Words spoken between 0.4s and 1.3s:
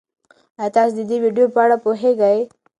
ایا تاسي د دې